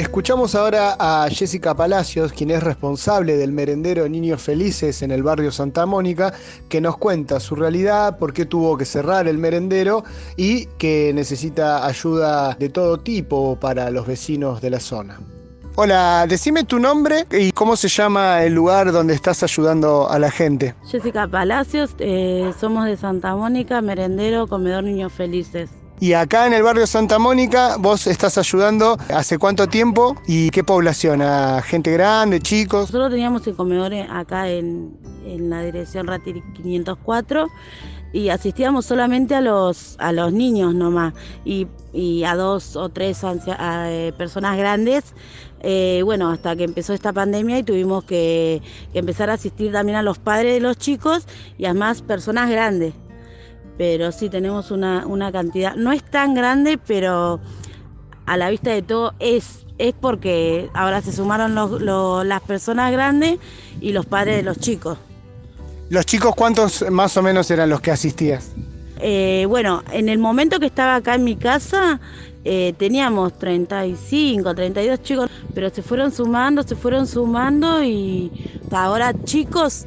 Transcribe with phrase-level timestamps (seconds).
[0.00, 5.52] Escuchamos ahora a Jessica Palacios, quien es responsable del merendero Niños Felices en el barrio
[5.52, 6.32] Santa Mónica,
[6.70, 10.02] que nos cuenta su realidad, por qué tuvo que cerrar el merendero
[10.38, 15.20] y que necesita ayuda de todo tipo para los vecinos de la zona.
[15.76, 20.30] Hola, decime tu nombre y cómo se llama el lugar donde estás ayudando a la
[20.30, 20.74] gente.
[20.86, 25.68] Jessica Palacios, eh, somos de Santa Mónica, merendero, comedor Niños Felices.
[26.02, 30.64] Y acá en el barrio Santa Mónica, vos estás ayudando hace cuánto tiempo y qué
[30.64, 32.86] población, a gente grande, chicos.
[32.86, 37.48] Nosotros teníamos el comedor acá en, la dirección Ratiri 504
[38.14, 41.12] y asistíamos solamente a los, a los niños nomás
[41.44, 41.66] y,
[42.24, 45.12] a dos o tres eh, personas grandes.
[45.62, 48.62] Eh, bueno, hasta que empezó esta pandemia y tuvimos que,
[48.94, 51.26] que empezar a asistir también a los padres de los chicos
[51.58, 52.94] y a más personas grandes
[53.80, 57.40] pero sí tenemos una, cantidad, no es tan grande, pero
[58.26, 61.54] a la vista de todo es, es porque ahora se sumaron
[62.28, 63.38] las personas grandes
[63.80, 64.98] y los padres de los chicos.
[65.88, 68.52] ¿Los chicos cuántos más o menos eran los que asistías?
[69.00, 72.00] Eh, bueno, en el momento que estaba acá en mi casa
[72.44, 78.30] eh, teníamos 35, 32 chicos, pero se fueron sumando, se fueron sumando y
[78.70, 79.86] ahora chicos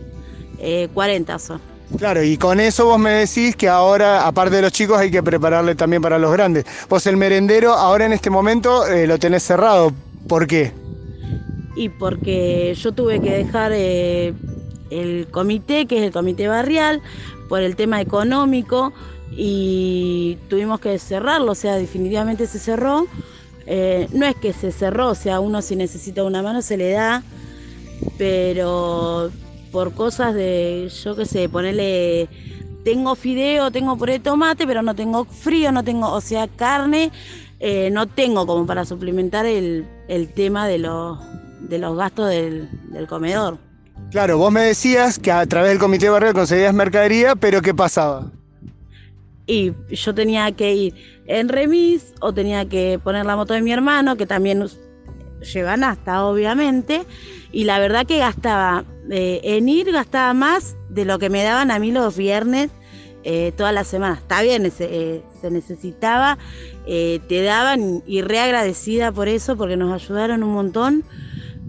[0.96, 1.73] 40 eh, son.
[1.98, 5.22] Claro, y con eso vos me decís que ahora, aparte de los chicos, hay que
[5.22, 6.66] prepararle también para los grandes.
[6.90, 9.94] Vos el merendero ahora en este momento eh, lo tenés cerrado.
[10.28, 10.72] ¿Por qué?
[11.76, 14.34] Y porque yo tuve que dejar eh,
[14.90, 17.02] el comité, que es el comité barrial,
[17.48, 18.94] por el tema económico
[19.32, 23.08] y tuvimos que cerrarlo, o sea, definitivamente se cerró.
[23.66, 26.92] Eh, no es que se cerró, o sea, uno si necesita una mano se le
[26.92, 27.24] da,
[28.18, 29.32] pero
[29.74, 32.30] por cosas de, yo qué sé, ponerle,
[32.86, 37.12] tengo fideo, tengo puré de tomate, pero no tengo frío, no tengo, o sea, carne,
[37.60, 39.88] eh, no tengo como para suplementar el,
[40.36, 41.20] tema de los,
[41.62, 42.70] de los gastos del,
[43.10, 43.58] comedor.
[44.12, 48.32] Claro, vos me decías que a través del comité barrio conseguías mercadería, pero ¿qué pasaba?
[49.48, 50.94] Y yo tenía que ir
[51.26, 54.68] en remis o tenía que poner la moto de mi hermano, que también
[55.42, 57.06] llevan hasta, obviamente,
[57.52, 61.72] y la verdad que gastaba, eh, en ir gastaba más de lo que me daban
[61.72, 62.70] a mí los viernes
[63.24, 64.20] eh, todas las semanas.
[64.20, 66.38] Está bien, se, eh, necesitaba,
[66.86, 71.04] te daban y reagradecida por eso, porque nos ayudaron un montón,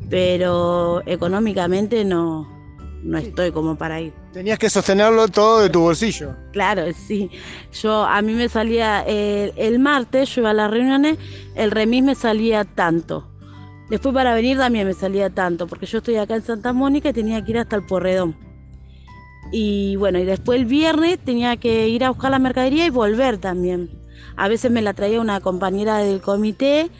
[0.08, 2.48] pero económicamente no,
[3.02, 4.12] no estoy como para ir.
[4.32, 6.34] Tenías que sostenerlo todo de tu bolsillo.
[6.52, 7.30] Claro, sí.
[7.72, 11.18] Yo a mí me salía el, el martes, yo iba a las reuniones,
[11.54, 13.28] el remis me salía tanto.
[13.90, 17.12] Después para venir también me salía tanto, porque yo estoy acá en Santa Mónica y
[17.12, 18.34] tenía que ir hasta el Porredón.
[19.52, 23.38] Y bueno, y después el viernes tenía que ir a buscar la mercadería y volver
[23.38, 23.90] también.
[24.36, 26.90] A veces me la traía una compañera del comité,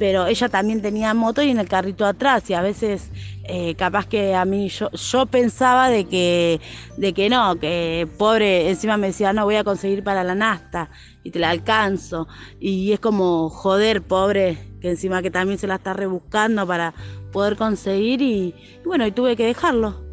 [0.00, 3.10] pero ella también tenía moto y en el carrito atrás y a veces
[3.44, 6.58] eh, capaz que a mí yo, yo pensaba de que,
[6.96, 10.88] de que no, que pobre, encima me decía no voy a conseguir para la nasta
[11.22, 12.28] y te la alcanzo
[12.58, 16.94] y es como joder pobre que encima que también se la está rebuscando para
[17.30, 18.54] poder conseguir y,
[18.86, 20.09] bueno, y tuve que dejarlo.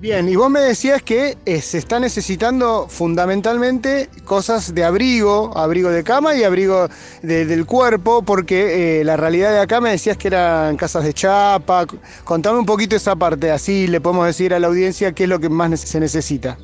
[0.00, 5.90] Bien, y vos me decías que eh, se está necesitando fundamentalmente cosas de abrigo, abrigo
[5.90, 6.88] de cama y abrigo
[7.20, 11.84] del cuerpo, porque eh, la realidad de acá me decías que eran casas de chapa.
[12.22, 15.40] Contame un poquito esa parte, así le podemos decir a la audiencia qué es lo
[15.40, 16.56] que más se necesita.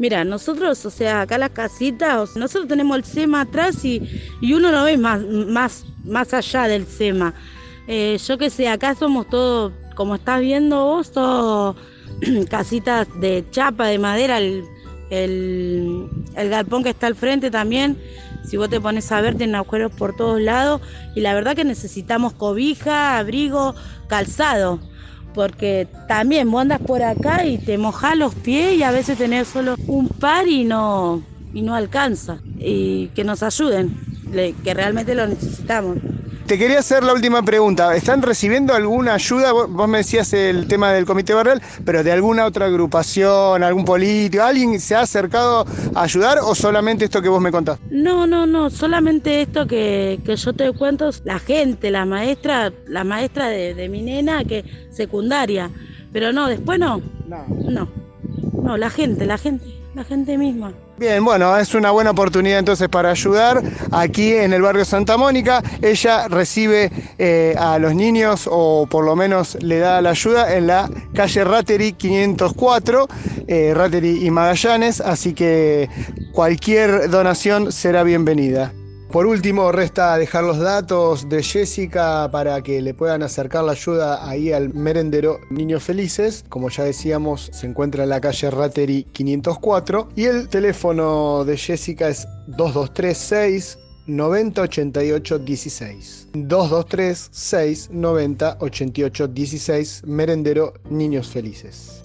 [0.00, 4.02] Mira, nosotros, o sea, acá las casitas, nosotros tenemos el SEMA atrás y,
[4.40, 7.32] y uno lo ve más, más, más allá del SEMA.
[7.86, 11.76] Eh, yo que sé, acá somos todos, como estás viendo vos, todos
[12.50, 14.64] casitas de chapa, de madera, el,
[15.10, 16.08] el,
[16.50, 17.98] galpón que está al frente también.
[18.44, 20.80] Si vos te pones a ver, tiene agujeros por todos lados.
[21.14, 23.74] Y la verdad que necesitamos cobija, abrigo,
[24.08, 24.80] calzado
[25.34, 29.48] porque también vos andas por acá y te mojas los pies y a veces tenés
[29.48, 32.38] solo un par y no, y no alcanza.
[32.58, 33.96] Y que nos ayuden,
[34.64, 35.98] que realmente lo necesitamos.
[36.50, 37.94] Te quería hacer la última pregunta.
[37.94, 39.52] ¿Están recibiendo alguna ayuda?
[39.52, 44.42] Vos me decías el tema del Comité Barrial, pero de alguna otra agrupación, algún político,
[44.42, 45.64] ¿alguien se ha acercado
[45.94, 47.78] a ayudar o solamente esto que vos me contás?
[47.88, 53.46] No, no, no, solamente esto que, yo te cuento, la gente, la maestra, la maestra
[53.46, 55.70] de, de mi nena, que secundaria.
[56.12, 57.00] Pero no, después no.
[57.28, 57.46] No.
[57.48, 57.88] No,
[58.60, 60.72] no la gente, la gente, la gente misma.
[61.00, 65.62] Bien, bueno, es una buena oportunidad entonces para ayudar aquí en el barrio Santa Mónica.
[65.80, 70.66] Ella recibe eh, a los niños o por lo menos le da la ayuda en
[70.66, 73.08] la calle Rateri 504,
[73.48, 75.88] eh, y Magallanes, así que
[76.34, 78.70] cualquier donación será bienvenida.
[79.12, 84.28] Por último, resta dejar los datos de Jessica para que le puedan acercar la ayuda
[84.28, 86.44] ahí al merendero Niños Felices.
[86.48, 92.08] Como ya decíamos, se encuentra en la calle Rateri 504 y el teléfono de Jessica
[92.08, 96.28] es 2236 90 88 16.
[96.32, 102.04] 223 6 90 88 16 Merendero Niños Felices.